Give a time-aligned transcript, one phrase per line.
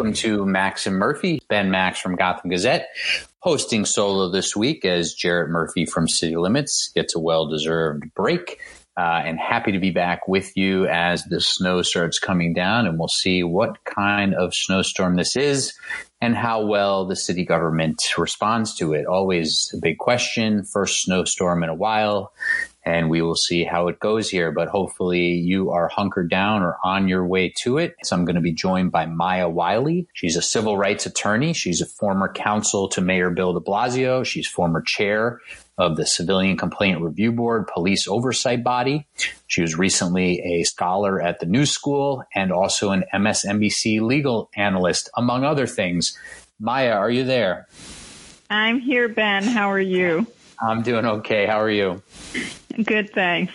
[0.00, 1.42] Welcome to Max and Murphy.
[1.50, 2.88] Ben Max from Gotham Gazette,
[3.40, 8.60] hosting solo this week as Jarrett Murphy from City Limits gets a well deserved break.
[8.96, 12.98] Uh, and happy to be back with you as the snow starts coming down, and
[12.98, 15.74] we'll see what kind of snowstorm this is
[16.22, 19.04] and how well the city government responds to it.
[19.04, 20.64] Always a big question.
[20.64, 22.32] First snowstorm in a while
[22.90, 24.50] and we will see how it goes here.
[24.50, 27.94] But hopefully you are hunkered down or on your way to it.
[28.02, 30.08] So I'm going to be joined by Maya Wiley.
[30.12, 31.52] She's a civil rights attorney.
[31.52, 34.24] She's a former counsel to Mayor Bill de Blasio.
[34.24, 35.40] She's former chair
[35.78, 39.06] of the Civilian Complaint Review Board police oversight body.
[39.46, 45.08] She was recently a scholar at the New School and also an MSNBC legal analyst,
[45.16, 46.18] among other things.
[46.58, 47.68] Maya, are you there?
[48.50, 49.44] I'm here, Ben.
[49.44, 50.26] How are you?
[50.60, 51.46] I'm doing okay.
[51.46, 52.02] How are you?
[52.84, 53.52] Good, thanks.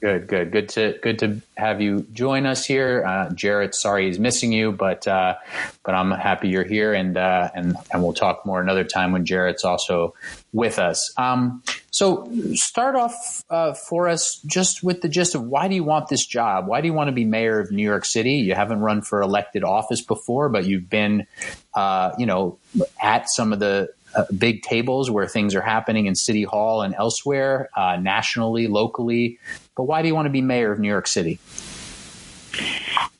[0.00, 3.74] Good, good, good to good to have you join us here, uh, Jarrett.
[3.74, 5.36] Sorry he's missing you, but uh,
[5.84, 9.24] but I'm happy you're here, and uh, and and we'll talk more another time when
[9.24, 10.14] Jarrett's also
[10.52, 11.12] with us.
[11.16, 15.82] Um, so start off uh, for us just with the gist of why do you
[15.82, 16.68] want this job?
[16.68, 18.34] Why do you want to be mayor of New York City?
[18.34, 21.26] You haven't run for elected office before, but you've been,
[21.74, 22.58] uh, you know,
[23.02, 26.94] at some of the uh, big tables where things are happening in City Hall and
[26.94, 29.38] elsewhere, uh, nationally, locally.
[29.76, 31.38] But why do you want to be mayor of New York City?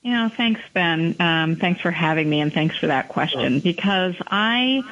[0.02, 1.16] You know, thanks, Ben.
[1.20, 3.60] Um, thanks for having me, and thanks for that question.
[3.60, 4.82] Because I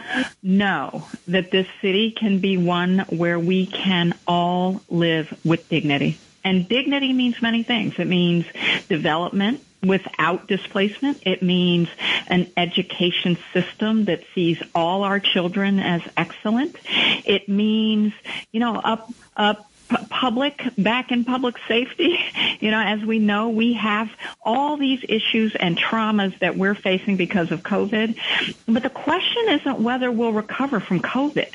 [0.42, 6.18] know that this city can be one where we can all live with dignity.
[6.44, 7.98] And dignity means many things.
[7.98, 8.44] It means
[8.88, 11.22] development without displacement.
[11.26, 11.88] It means
[12.28, 16.76] an education system that sees all our children as excellent.
[16.84, 18.12] It means,
[18.52, 19.70] you know, up, up
[20.10, 22.18] public back in public safety
[22.60, 24.10] you know as we know we have
[24.42, 28.16] all these issues and traumas that we're facing because of covid
[28.66, 31.48] but the question isn't whether we'll recover from covid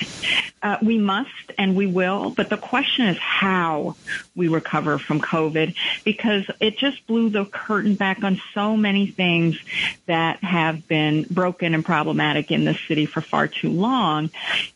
[0.63, 3.95] uh, we must and we will but the question is how
[4.35, 9.57] we recover from covid because it just blew the curtain back on so many things
[10.05, 14.29] that have been broken and problematic in this city for far too long.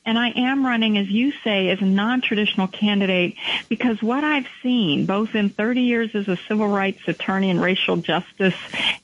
[0.06, 3.36] And i am running as you say as a non-traditional candidate
[3.70, 7.98] because what I've seen, both in 30 years as a civil rights attorney and racial
[7.98, 8.56] justice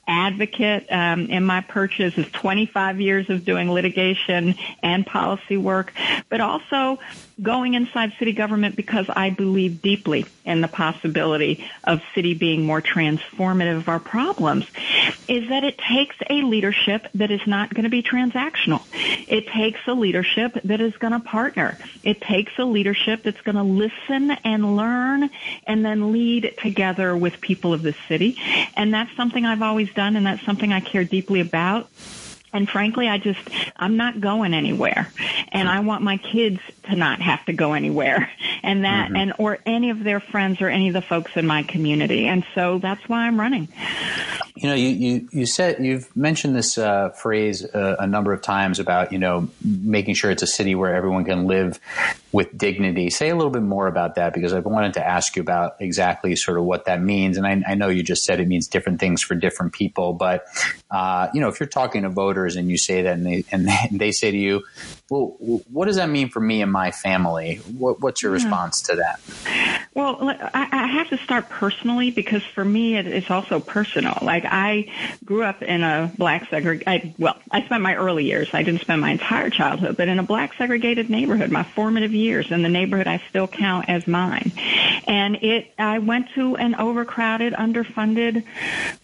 [0.06, 5.92] advocate, um, in my purchase is 25 years of doing litigation and policy work,
[6.28, 6.71] but also
[7.42, 12.80] going inside city government because I believe deeply in the possibility of city being more
[12.80, 14.66] transformative of our problems
[15.28, 18.82] is that it takes a leadership that is not going to be transactional.
[19.28, 21.78] It takes a leadership that is going to partner.
[22.02, 25.30] It takes a leadership that's going to listen and learn
[25.66, 28.38] and then lead together with people of the city.
[28.76, 31.88] And that's something I've always done and that's something I care deeply about.
[32.52, 33.40] And frankly, I just,
[33.76, 35.10] I'm not going anywhere.
[35.50, 38.30] And I want my kids to not have to go anywhere.
[38.62, 39.16] And that, mm-hmm.
[39.16, 42.26] and, or any of their friends or any of the folks in my community.
[42.26, 43.68] And so that's why I'm running.
[44.54, 48.42] You know, you, you, you said, you've mentioned this uh, phrase uh, a number of
[48.42, 51.80] times about, you know, making sure it's a city where everyone can live
[52.32, 53.10] with dignity.
[53.10, 56.36] Say a little bit more about that because I wanted to ask you about exactly
[56.36, 57.38] sort of what that means.
[57.38, 60.44] And I, I know you just said it means different things for different people, but,
[60.90, 63.68] uh, you know, if you're talking to voters and you say that and they, and
[63.92, 64.62] they say to you,
[65.10, 67.56] well, what does that mean for me and my family?
[67.76, 68.42] What, what's your yeah.
[68.42, 69.81] response to that?
[69.94, 70.18] Well,
[70.54, 74.16] I, have to start personally because for me it, it's also personal.
[74.22, 74.90] Like I
[75.24, 77.14] grew up in a black segregated.
[77.18, 78.48] Well, I spent my early years.
[78.54, 81.50] I didn't spend my entire childhood, but in a black segregated neighborhood.
[81.50, 84.52] My formative years in the neighborhood I still count as mine,
[85.06, 85.74] and it.
[85.78, 88.44] I went to an overcrowded, underfunded,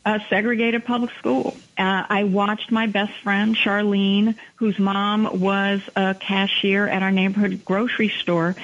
[0.06, 1.56] uh, segregated public school.
[1.76, 7.64] Uh, I watched my best friend Charlene, whose mom was a cashier at our neighborhood
[7.64, 8.56] grocery store,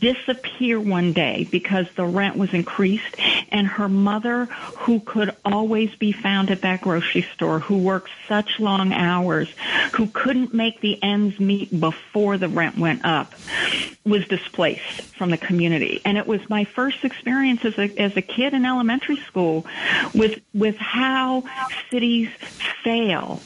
[0.00, 3.16] disappear one day because the rent was increased,
[3.50, 4.46] and her mother,
[4.78, 9.48] who could always be found at that grocery store, who worked such long hours,
[9.94, 13.34] who couldn't make the ends meet before the rent went up,
[14.04, 16.00] was displaced from the community.
[16.04, 19.66] And it was my first experience as a, as a kid in elementary school
[20.14, 21.44] with, with how
[21.90, 22.30] cities
[22.82, 23.40] fail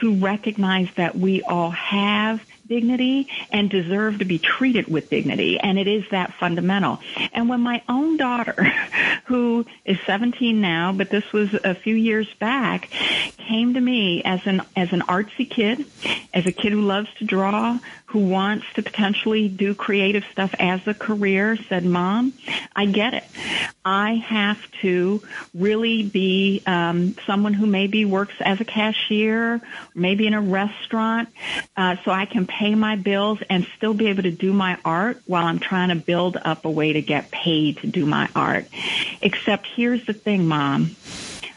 [0.00, 5.58] to recognize that we all have dignity and deserve to be treated with dignity.
[5.58, 7.00] And it is that fundamental.
[7.32, 8.62] And when my own daughter,
[9.26, 12.88] who is 17 now, but this was a few years back,
[13.48, 15.86] came to me as an as an artsy kid,
[16.34, 20.86] as a kid who loves to draw, who wants to potentially do creative stuff as
[20.86, 22.34] a career said, Mom,
[22.76, 23.24] I get it.
[23.84, 25.22] I have to
[25.54, 29.62] really be um, someone who maybe works as a cashier,
[29.94, 31.30] maybe in a restaurant,
[31.76, 35.22] uh, so I can pay my bills and still be able to do my art
[35.26, 38.66] while I'm trying to build up a way to get paid to do my art.
[39.22, 40.96] Except here's the thing, Mom.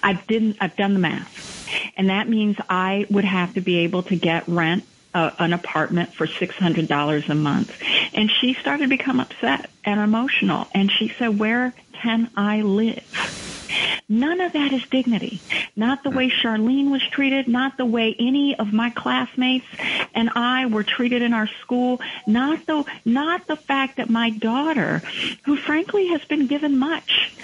[0.02, 1.50] I didn't, I've done the math.
[1.97, 4.83] And that means I would have to be able to get rent
[5.13, 7.81] uh, an apartment for $600 a month.
[8.13, 10.68] And she started to become upset and emotional.
[10.73, 14.01] And she said, where can I live?
[14.07, 15.39] None of that is dignity.
[15.81, 19.66] Not the way Charlene was treated, not the way any of my classmates
[20.13, 25.01] and I were treated in our school, not the not the fact that my daughter,
[25.45, 27.36] who frankly has been given much,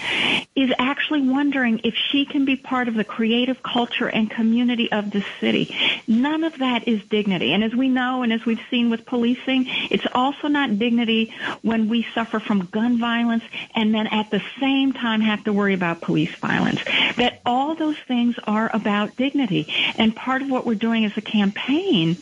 [0.55, 5.09] is actually wondering if she can be part of the creative culture and community of
[5.09, 5.75] the city.
[6.07, 7.53] None of that is dignity.
[7.53, 11.89] And as we know and as we've seen with policing, it's also not dignity when
[11.89, 13.43] we suffer from gun violence
[13.73, 16.83] and then at the same time have to worry about police violence.
[17.15, 19.73] That all those things are about dignity.
[19.97, 22.17] And part of what we're doing as a campaign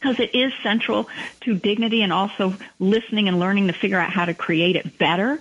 [0.00, 1.08] because it is central
[1.40, 5.40] to dignity and also listening and learning to figure out how to create it better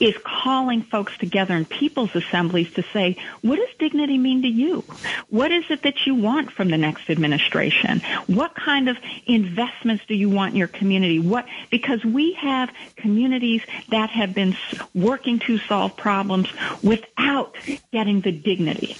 [0.00, 4.84] is calling folks together in people's assemblies to say, what does dignity mean to you?
[5.28, 8.00] What is it that you want from the next administration?
[8.26, 8.96] What kind of
[9.26, 11.18] investments do you want in your community?
[11.18, 14.56] What, because we have communities that have been
[14.94, 16.48] working to solve problems
[16.82, 17.54] without
[17.92, 18.96] getting the dignity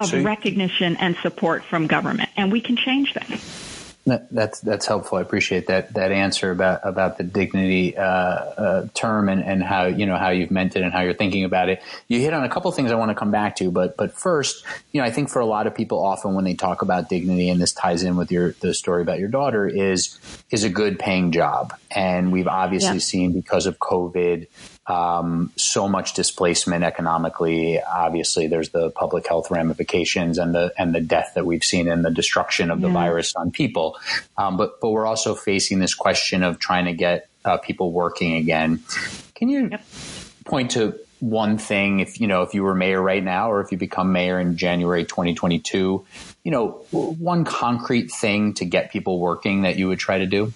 [0.00, 2.30] of so, recognition and support from government.
[2.36, 3.28] And we can change that
[4.06, 5.18] that's that's helpful.
[5.18, 9.86] I appreciate that that answer about about the dignity uh, uh, term and, and how
[9.86, 11.82] you know how you've meant it and how you're thinking about it.
[12.08, 14.64] You hit on a couple things I want to come back to, but but first,
[14.92, 17.50] you know, I think for a lot of people, often when they talk about dignity,
[17.50, 20.18] and this ties in with your the story about your daughter, is
[20.50, 22.98] is a good paying job, and we've obviously yeah.
[22.98, 24.46] seen because of COVID
[24.88, 27.80] um, so much displacement economically.
[27.80, 32.04] Obviously, there's the public health ramifications and the and the death that we've seen and
[32.04, 32.94] the destruction of the yeah.
[32.94, 33.98] virus on people.
[34.36, 38.34] Um, but but we're also facing this question of trying to get uh, people working
[38.34, 38.82] again.
[39.34, 39.84] Can you yep.
[40.44, 43.72] point to one thing if you know if you were mayor right now or if
[43.72, 46.06] you become mayor in January 2022
[46.44, 50.52] you know one concrete thing to get people working that you would try to do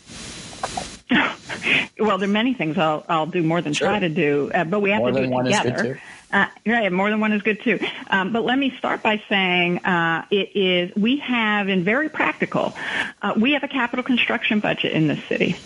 [1.98, 3.88] well, there are many things I'll I'll do more than sure.
[3.88, 6.00] try to do, uh, but we have more to do it together.
[6.32, 7.78] Uh, right, more than one is good too.
[8.08, 12.74] Um, but let me start by saying uh, it is we have, in very practical,
[13.20, 15.56] uh, we have a capital construction budget in this city.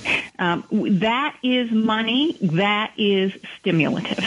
[0.40, 0.64] Um,
[0.98, 4.18] that is money that is stimulative,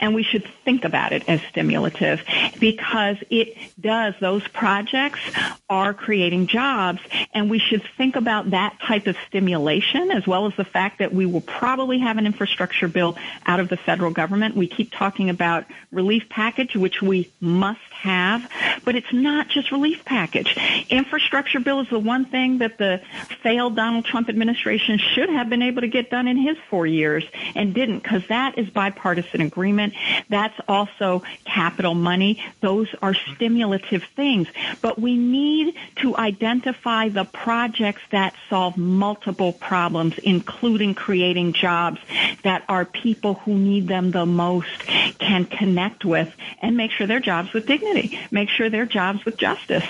[0.00, 2.22] and we should think about it as stimulative
[2.58, 4.14] because it does.
[4.20, 5.20] Those projects
[5.68, 7.00] are creating jobs,
[7.32, 11.12] and we should think about that type of stimulation as well as the fact that
[11.12, 13.16] we will probably have an infrastructure bill
[13.46, 14.56] out of the federal government.
[14.56, 18.50] We keep talking about relief package, which we must have,
[18.84, 20.56] but it's not just relief package.
[20.90, 23.00] Infrastructure bill is the one thing that the
[23.42, 27.24] failed Donald Trump administration should have been able to get done in his four years
[27.54, 29.85] and didn't because that is bipartisan agreement.
[30.28, 32.42] That's also capital money.
[32.60, 34.48] Those are stimulative things,
[34.80, 42.00] but we need to identify the projects that solve multiple problems, including creating jobs
[42.42, 44.82] that are people who need them the most
[45.18, 49.36] can connect with and make sure their jobs with dignity, make sure their jobs with
[49.36, 49.84] justice.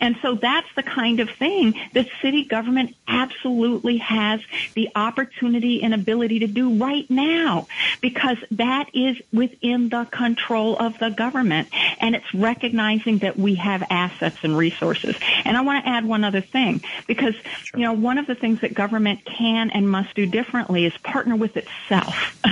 [0.00, 4.40] And so that's the kind of thing that city government absolutely has
[4.74, 7.66] the opportunity and ability to do right now
[8.00, 11.68] because that is within the control of the government
[12.00, 15.16] and it's recognizing that we have assets and resources.
[15.44, 17.80] And I want to add one other thing because, sure.
[17.80, 21.36] you know, one of the things that government can and must do differently is partner
[21.36, 22.38] with itself.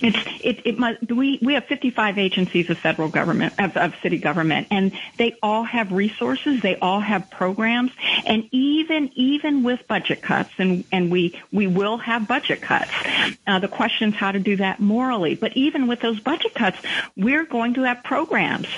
[0.00, 4.18] it's, it, it must, we, we have 55 agencies of federal government, of, of city
[4.18, 7.92] government, and they all have resources, they all have programs,
[8.26, 12.90] and even, even with budget cuts, and, and we, we will have budget cuts.
[13.46, 15.34] Uh, the question is how to do that morally.
[15.34, 16.78] But even with those budget cuts,
[17.16, 18.68] we're going to have programs,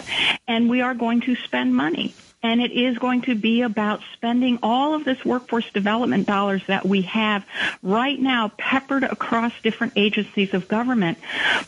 [0.46, 4.58] and we are going to spend money and it is going to be about spending
[4.62, 7.44] all of this workforce development dollars that we have
[7.82, 11.18] right now peppered across different agencies of government,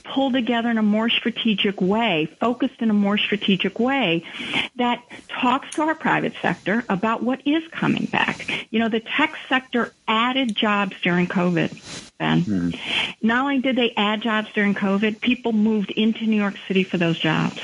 [0.05, 4.25] pulled together in a more strategic way, focused in a more strategic way
[4.77, 8.69] that talks to our private sector about what is coming back.
[8.71, 12.43] You know, the tech sector added jobs during COVID Ben.
[12.43, 13.27] Mm-hmm.
[13.27, 16.99] Not only did they add jobs during COVID, people moved into New York City for
[16.99, 17.59] those jobs.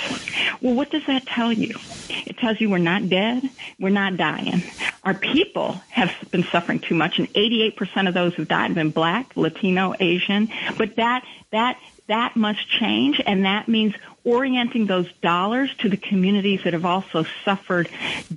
[0.61, 1.75] Well, what does that tell you?
[2.09, 3.49] It tells you we're not dead,
[3.79, 4.63] we're not dying.
[5.05, 8.91] Our people have been suffering too much, and 88% of those who've died have been
[8.91, 10.49] black, Latino, Asian.
[10.77, 13.95] But that that that must change, and that means
[14.27, 17.89] orienting those dollars to the communities that have also suffered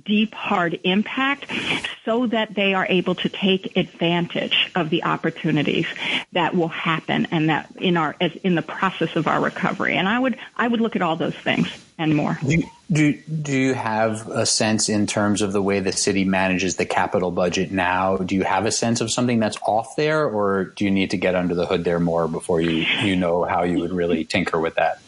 [0.04, 1.50] deep, hard impact
[2.04, 5.86] so that they are able to take advantage of the opportunities
[6.32, 9.96] that will happen and that in our, as in the process of our recovery.
[9.96, 11.68] And I would, I would look at all those things
[11.98, 12.38] and more.
[12.90, 16.86] Do, do, you have a sense in terms of the way the city manages the
[16.86, 18.16] capital budget now?
[18.16, 21.16] Do you have a sense of something that's off there or do you need to
[21.16, 24.58] get under the hood there more before you, you know how you would really tinker
[24.58, 25.00] with that?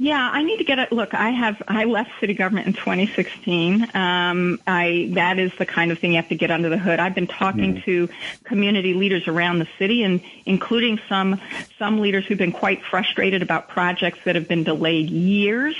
[0.00, 0.92] Yeah, I need to get it.
[0.92, 1.12] look.
[1.12, 3.96] I have I left city government in 2016.
[3.96, 7.00] Um, I that is the kind of thing you have to get under the hood.
[7.00, 8.08] I've been talking mm to
[8.44, 11.40] community leaders around the city, and including some
[11.78, 15.76] some leaders who've been quite frustrated about projects that have been delayed years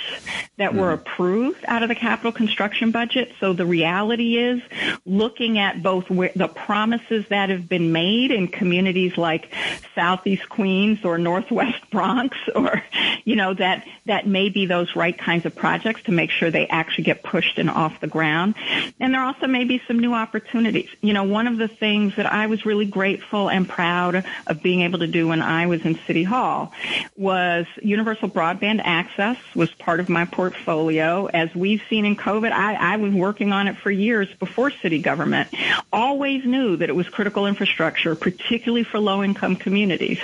[0.56, 1.02] that mm were mm-hmm.
[1.06, 3.32] approved out of the capital construction budget.
[3.38, 4.60] So the reality is,
[5.06, 9.52] looking at both where, the promises that have been made in communities like
[9.94, 12.82] Southeast Queens or Northwest Bronx, or
[13.24, 16.66] you know that that may be those right kinds of projects to make sure they
[16.66, 18.54] actually get pushed and off the ground.
[18.98, 20.88] And there also may be some new opportunities.
[21.00, 24.80] You know, one of the things that I was really grateful and proud of being
[24.80, 26.72] able to do when I was in City Hall
[27.16, 31.26] was universal broadband access was part of my portfolio.
[31.26, 35.00] As we've seen in COVID, I, I was working on it for years before city
[35.00, 35.48] government.
[35.92, 40.18] Always knew that it was critical infrastructure, particularly for low income communities,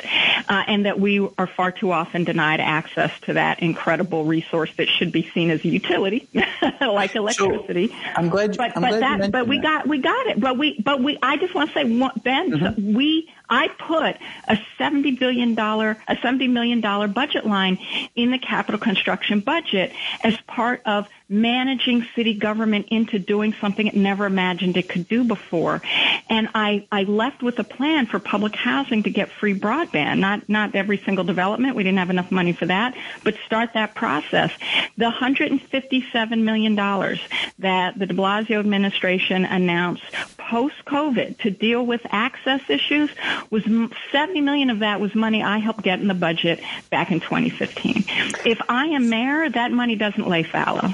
[0.48, 4.88] uh, and that we are far too often denied access to that incredible resource that
[4.88, 6.28] should be seen as a utility,
[6.80, 7.88] like electricity.
[7.88, 8.56] So, I'm glad.
[8.56, 9.62] But I'm but glad that but we that.
[9.62, 10.40] got we got it.
[10.40, 11.18] But we but we.
[11.20, 11.84] I just want to say,
[12.22, 12.94] Ben, mm-hmm.
[12.94, 14.16] we I put
[14.48, 16.80] a $70 billion, a $70 million
[17.12, 17.78] budget line
[18.14, 23.96] in the capital construction budget as part of managing city government into doing something it
[23.96, 25.82] never imagined it could do before.
[26.30, 30.20] And I, I left with a plan for public housing to get free broadband.
[30.20, 31.74] Not, not every single development.
[31.74, 34.52] We didn't have enough money for that, but start that process.
[34.96, 40.04] The $157 million that the de Blasio administration announced
[40.38, 43.10] post-COVID to deal with access issues
[43.50, 43.64] was
[44.12, 48.04] 70 million of that was money I helped get in the budget back in 2015.
[48.44, 50.90] If I am mayor, that money doesn't lay fallow.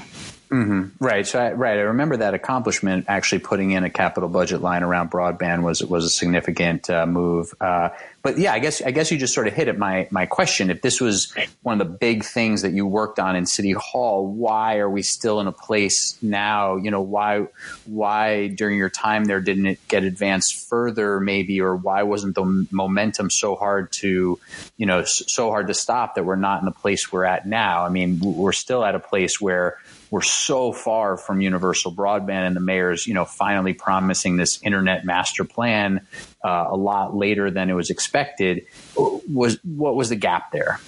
[0.50, 1.04] Mm-hmm.
[1.04, 1.24] Right.
[1.24, 1.78] So, I, right.
[1.78, 3.04] I remember that accomplishment.
[3.06, 7.54] Actually, putting in a capital budget line around broadband was was a significant uh, move.
[7.60, 7.90] Uh,
[8.22, 10.68] but yeah, I guess I guess you just sort of hit at my my question.
[10.68, 14.26] If this was one of the big things that you worked on in City Hall,
[14.26, 16.74] why are we still in a place now?
[16.74, 17.46] You know, why
[17.86, 22.66] why during your time there didn't it get advanced further, maybe, or why wasn't the
[22.72, 24.40] momentum so hard to,
[24.76, 27.84] you know, so hard to stop that we're not in the place we're at now?
[27.84, 29.78] I mean, we're still at a place where
[30.10, 35.04] we're so far from universal broadband and the mayor's, you know, finally promising this internet
[35.04, 36.06] master plan
[36.44, 38.66] uh, a lot later than it was expected.
[38.96, 40.80] Was what was the gap there?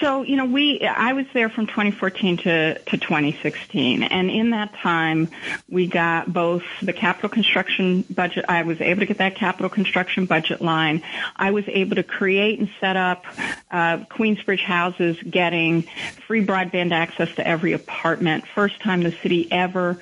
[0.00, 4.04] So, you know, we, I was there from 2014 to, to 2016.
[4.04, 5.28] And in that time,
[5.68, 8.44] we got both the capital construction budget.
[8.48, 11.02] I was able to get that capital construction budget line.
[11.34, 13.26] I was able to create and set up,
[13.70, 15.82] uh, Queensbridge houses getting
[16.26, 18.44] free broadband access to every apartment.
[18.54, 19.98] First time the city ever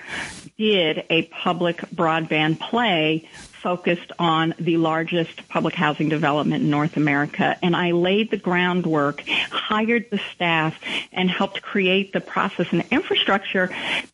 [0.58, 3.28] did a public broadband play
[3.62, 7.56] focused on the largest public housing development in North America.
[7.62, 10.78] And I laid the groundwork, hired the staff,
[11.12, 13.70] and helped create the process and infrastructure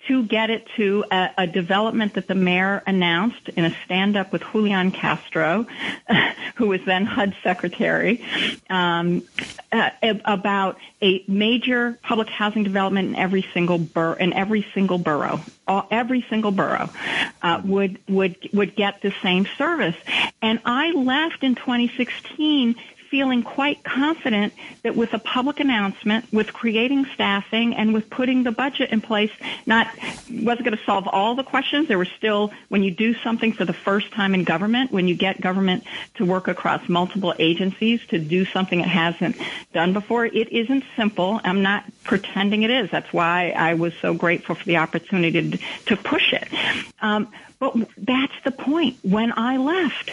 [0.08, 4.32] to get it to a, a development that the mayor announced in a stand up
[4.32, 5.66] with Julian Castro,
[6.56, 8.24] who was then HUD secretary,
[8.70, 9.22] um,
[9.70, 9.90] uh,
[10.24, 15.40] about a major public housing development in every single bur- in every single borough.
[15.66, 16.90] All, every single borough
[17.42, 19.96] uh, would would would get the same service.
[20.40, 22.76] And I left in 2016
[23.12, 28.50] feeling quite confident that with a public announcement, with creating staffing, and with putting the
[28.50, 29.30] budget in place,
[29.66, 29.86] not
[30.30, 31.88] wasn't going to solve all the questions.
[31.88, 35.14] There were still, when you do something for the first time in government, when you
[35.14, 35.84] get government
[36.14, 39.36] to work across multiple agencies to do something it hasn't
[39.74, 41.38] done before, it isn't simple.
[41.44, 42.90] I'm not pretending it is.
[42.90, 46.48] That's why I was so grateful for the opportunity to, to push it.
[47.00, 47.28] Um,
[47.62, 48.98] but that's the point.
[49.02, 50.10] When I left,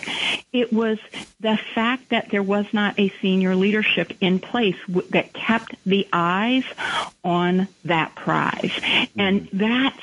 [0.53, 1.00] it was
[1.39, 4.75] the fact that there was not a senior leadership in place
[5.10, 6.63] that kept the eyes
[7.24, 8.72] on that prize.
[9.17, 9.98] And that's,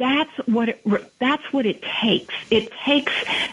[0.00, 0.84] that's what it,
[1.20, 2.34] that's what it takes.
[2.50, 3.12] It takes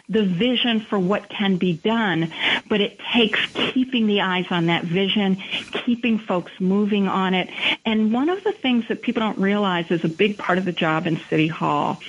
[0.09, 2.33] the vision for what can be done,
[2.67, 5.35] but it takes keeping the eyes on that vision,
[5.71, 7.49] keeping folks moving on it.
[7.85, 10.71] And one of the things that people don't realize is a big part of the
[10.71, 11.99] job in City Hall.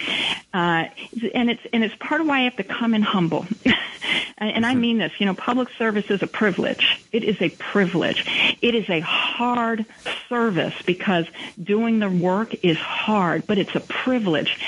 [0.53, 0.87] Uh,
[1.35, 3.47] and it's and it's part of why I have to come in humble.
[4.38, 7.05] and I mean this, you know, public service is a privilege.
[7.12, 8.25] It is a privilege.
[8.62, 9.85] It is a hard
[10.29, 11.27] service because
[11.62, 14.59] doing the work is hard, but it's a privilege.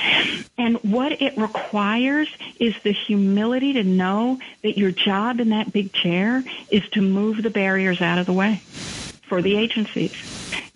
[0.58, 2.28] And what it requires
[2.58, 7.42] is the humility to know that your job in that big chair is to move
[7.42, 8.60] the barriers out of the way
[9.30, 10.12] for the agencies.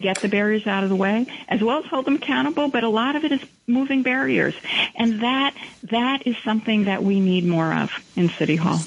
[0.01, 2.89] Get the barriers out of the way, as well as hold them accountable, but a
[2.89, 4.55] lot of it is moving barriers.
[4.95, 5.55] And that,
[5.85, 8.79] that is something that we need more of in City Hall.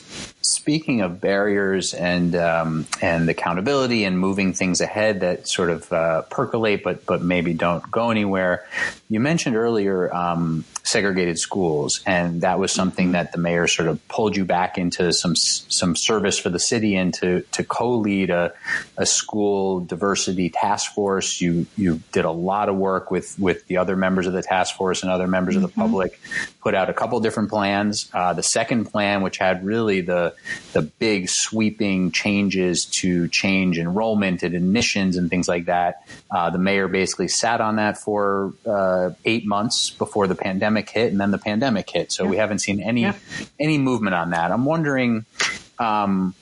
[0.42, 6.22] Speaking of barriers and um, and accountability and moving things ahead that sort of uh,
[6.24, 8.66] percolate but but maybe don't go anywhere,
[9.10, 14.06] you mentioned earlier um, segregated schools, and that was something that the mayor sort of
[14.08, 18.54] pulled you back into some some service for the city and to to co-lead a,
[18.96, 21.42] a school diversity task force.
[21.42, 24.67] You you did a lot of work with with the other members of the task
[24.72, 25.66] force and other members mm-hmm.
[25.66, 25.82] of the mm-hmm.
[25.82, 26.20] public.
[26.62, 28.10] Put out a couple different plans.
[28.14, 30.36] Uh, the second plan, which had really the
[30.74, 36.58] the big sweeping changes to change enrollment and admissions and things like that, uh, the
[36.58, 41.32] mayor basically sat on that for uh, eight months before the pandemic hit, and then
[41.32, 42.12] the pandemic hit.
[42.12, 42.30] So yeah.
[42.30, 43.16] we haven't seen any yeah.
[43.60, 44.52] any movement on that.
[44.52, 45.26] I'm wondering.
[45.80, 46.34] Um,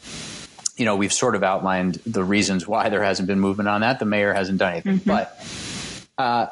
[0.77, 4.00] you know, we've sort of outlined the reasons why there hasn't been movement on that.
[4.00, 5.10] The mayor hasn't done anything, mm-hmm.
[5.10, 5.39] but
[6.17, 6.48] uh,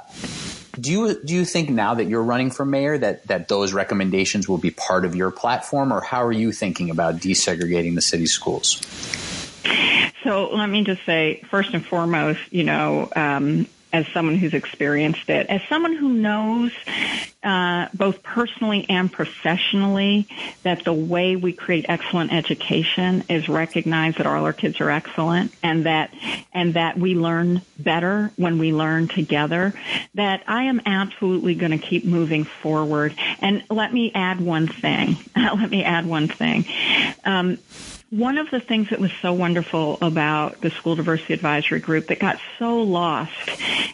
[0.79, 4.49] do you do you think now that you're running for mayor that that those recommendations
[4.49, 8.25] will be part of your platform, or how are you thinking about desegregating the city
[8.25, 8.81] schools?
[10.23, 15.29] So let me just say, first and foremost, you know, um, as someone who's experienced
[15.29, 16.71] it, as someone who knows
[17.43, 20.27] uh, both personally and professionally
[20.63, 25.53] that the way we create excellent education is recognize that all our kids are excellent
[25.61, 26.11] and that
[26.53, 29.73] and that we learn better when we learn together.
[30.15, 33.13] That I am absolutely going to keep moving forward.
[33.39, 35.17] And let me add one thing.
[35.35, 36.65] let me add one thing.
[37.25, 37.59] Um,
[38.13, 42.19] one of the things that was so wonderful about the school diversity advisory group that
[42.19, 43.31] got so lost,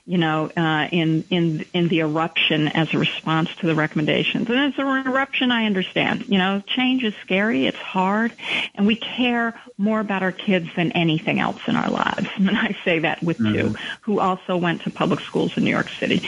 [0.05, 4.59] you know, uh, in in in the eruption as a response to the recommendations, and
[4.59, 6.27] as an eruption, I understand.
[6.27, 8.33] You know, change is scary, it's hard,
[8.75, 12.27] and we care more about our kids than anything else in our lives.
[12.49, 13.53] And I say that with mm-hmm.
[13.53, 16.27] you, who also went to public schools in New York City.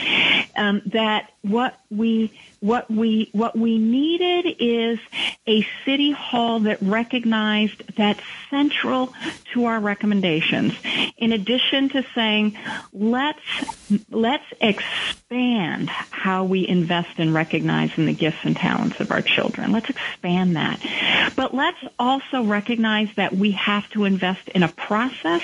[0.54, 4.98] Um, that what we what we what we needed is
[5.46, 9.12] a city hall that recognized that central
[9.52, 10.72] to our recommendations.
[11.18, 12.56] In addition to saying,
[12.92, 13.40] let's
[14.10, 15.21] let's expand
[16.10, 19.72] how we invest in recognizing the gifts and talents of our children.
[19.72, 20.80] Let's expand that.
[21.36, 25.42] But let's also recognize that we have to invest in a process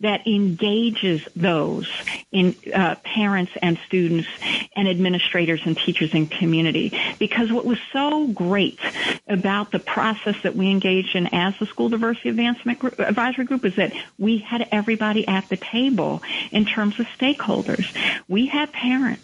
[0.00, 1.88] that engages those
[2.32, 4.28] in uh, parents and students
[4.76, 6.96] and administrators and teachers and community.
[7.18, 8.78] Because what was so great
[9.26, 13.64] about the process that we engaged in as the School Diversity Advancement group, Advisory Group
[13.64, 17.86] is that we had everybody at the table in terms of stakeholders.
[18.28, 19.23] We had parents.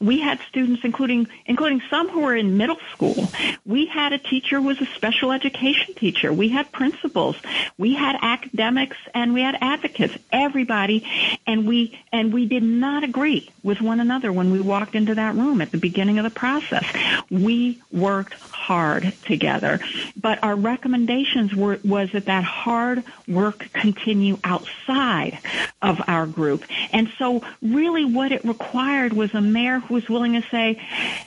[0.00, 3.28] We had students, including including some who were in middle school.
[3.64, 6.32] We had a teacher who was a special education teacher.
[6.32, 7.36] We had principals.
[7.78, 10.16] We had academics and we had advocates.
[10.32, 11.06] Everybody,
[11.52, 15.34] and we and we did not agree with one another when we walked into that
[15.34, 16.84] room at the beginning of the process.
[17.30, 19.78] We worked hard together,
[20.16, 25.38] but our recommendations were was that that hard work continue outside
[25.82, 26.64] of our group.
[26.90, 30.80] And so really what it required was a mayor who was willing to say,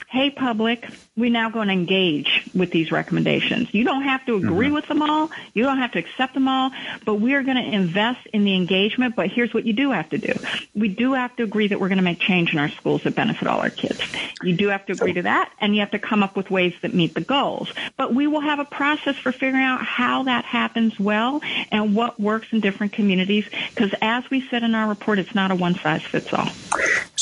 [0.10, 3.74] hey public, we're now going to engage with these recommendations.
[3.74, 4.76] You don't have to agree mm-hmm.
[4.76, 5.32] with them all.
[5.54, 6.72] You don't have to accept them all,
[7.06, 9.16] but we are going to invest in the engagement.
[9.16, 10.34] But here's what you do have to do.
[10.74, 13.16] We do have to agree that we're going to make change in our schools that
[13.16, 14.02] benefit all our kids.
[14.44, 16.74] You do have to agree to that and you have to come up with ways
[16.82, 17.72] that meet the goals.
[17.96, 22.20] But we will have a process for figuring out how that happens well and what
[22.20, 25.76] works in different communities because as we said in our report, it's not a one
[25.76, 26.50] size fits all.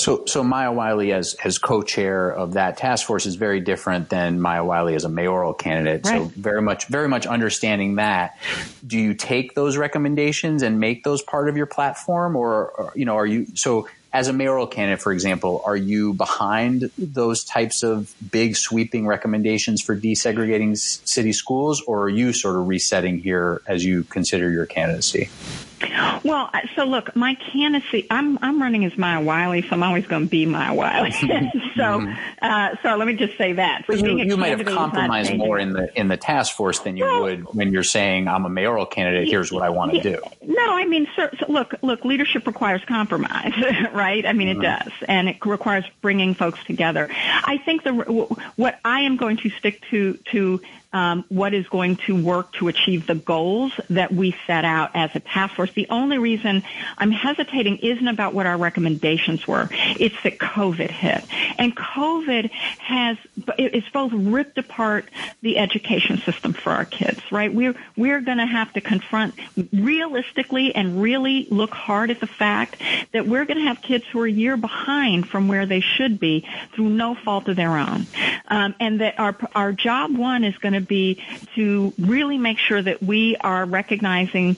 [0.03, 4.41] So, so Maya Wiley as, as co-chair of that task force is very different than
[4.41, 6.05] Maya Wiley as a mayoral candidate.
[6.05, 6.23] Right.
[6.23, 8.37] So very much, very much understanding that.
[8.85, 13.05] Do you take those recommendations and make those part of your platform, or, or you
[13.05, 13.87] know, are you so?
[14.11, 19.81] As a mayoral candidate, for example, are you behind those types of big sweeping recommendations
[19.81, 24.67] for desegregating city schools, or are you sort of resetting here as you consider your
[24.67, 25.29] candidacy?
[26.23, 30.23] Well, so look, my candidacy, I'm I'm running as Maya Wiley, so I'm always going
[30.23, 31.11] to be Maya Wiley.
[31.11, 32.13] so, mm-hmm.
[32.41, 33.85] uh, so let me just say that.
[33.87, 37.05] So you, you might have compromised more in the in the task force than you
[37.05, 39.27] well, would when you're saying I'm a mayoral candidate.
[39.27, 40.21] Here's what I want to do.
[40.41, 43.53] No, I mean, so, so look, look, leadership requires compromise,
[43.93, 44.25] right?
[44.25, 44.61] I mean, mm-hmm.
[44.61, 47.09] it does, and it requires bringing folks together.
[47.11, 47.91] I think the
[48.55, 50.61] what I am going to stick to to
[50.93, 55.09] um, what is going to work to achieve the goals that we set out as
[55.15, 55.71] a task force.
[55.73, 56.63] The only reason
[56.97, 59.67] I'm hesitating isn't about what our recommendations were.
[59.71, 61.25] It's that COVID hit.
[61.57, 63.17] And COVID has,
[63.57, 65.09] it's both ripped apart
[65.41, 67.53] the education system for our kids, right?
[67.53, 69.33] We're, we're going to have to confront
[69.73, 72.79] realistically and really look hard at the fact
[73.13, 76.19] that we're going to have kids who are a year behind from where they should
[76.19, 78.05] be through no fault of their own.
[78.47, 81.23] Um, and that our, our job one is going to be
[81.55, 84.57] to really make sure that we are recognizing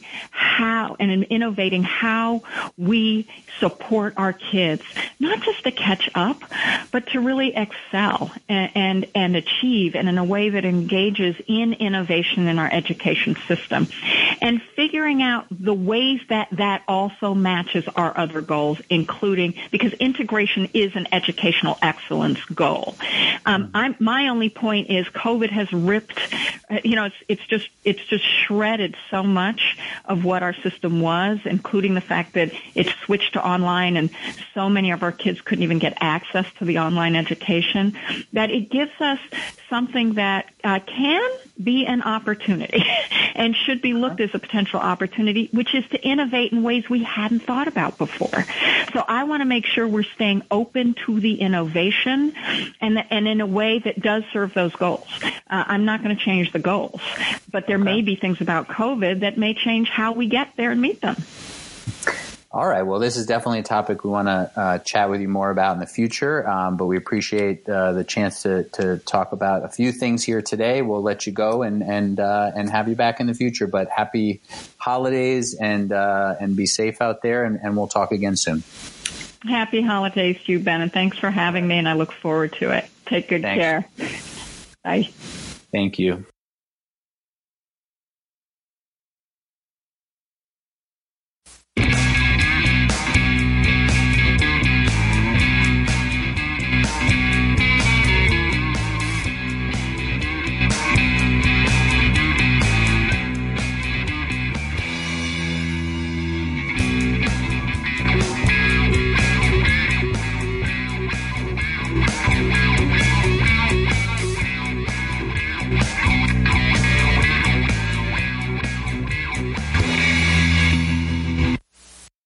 [0.55, 2.41] how and innovating how
[2.77, 3.27] we
[3.59, 4.81] support our kids,
[5.19, 6.41] not just to catch up,
[6.91, 11.73] but to really excel and, and, and achieve and in a way that engages in
[11.73, 13.87] innovation in our education system.
[14.41, 20.69] And figuring out the ways that that also matches our other goals, including because integration
[20.73, 22.95] is an educational excellence goal.
[23.45, 26.19] Um, I'm, my only point is COVID has ripped
[26.69, 31.01] uh, you know, it's, it's just, it's just shredded so much of what our system
[31.01, 34.10] was, including the fact that it switched to online and
[34.53, 37.97] so many of our kids couldn't even get access to the online education,
[38.31, 39.19] that it gives us
[39.75, 41.29] something that uh, can
[41.61, 42.81] be an opportunity
[43.35, 47.03] and should be looked as a potential opportunity, which is to innovate in ways we
[47.03, 48.45] hadn't thought about before.
[48.93, 52.33] So I want to make sure we're staying open to the innovation
[52.79, 55.07] and, and in a way that does serve those goals.
[55.21, 57.01] Uh, I'm not going to change the goals,
[57.51, 57.83] but there okay.
[57.83, 61.17] may be things about COVID that may change how we get there and meet them.
[62.55, 62.83] All right.
[62.83, 65.73] Well, this is definitely a topic we want to uh, chat with you more about
[65.73, 66.47] in the future.
[66.47, 70.41] Um, but we appreciate uh, the chance to, to talk about a few things here
[70.41, 70.81] today.
[70.81, 73.67] We'll let you go and and uh, and have you back in the future.
[73.67, 74.41] But happy
[74.77, 77.43] holidays and uh, and be safe out there.
[77.43, 78.63] And, and we'll talk again soon.
[79.43, 81.77] Happy holidays to you, Ben, and thanks for having me.
[81.77, 82.85] And I look forward to it.
[83.05, 83.61] Take good thanks.
[83.61, 83.85] care.
[84.81, 85.09] Bye.
[85.73, 86.25] Thank you.